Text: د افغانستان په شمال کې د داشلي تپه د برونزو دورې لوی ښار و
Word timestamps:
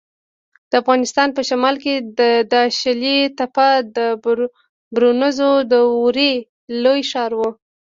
د 0.69 0.71
افغانستان 0.81 1.27
په 1.37 1.41
شمال 1.49 1.75
کې 1.83 1.93
د 2.19 2.21
داشلي 2.55 3.17
تپه 3.37 3.69
د 3.95 3.97
برونزو 4.93 5.51
دورې 5.71 6.31
لوی 6.83 7.01
ښار 7.09 7.31
و 7.35 7.41